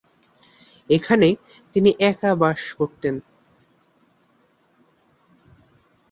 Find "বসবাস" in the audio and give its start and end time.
2.33-2.61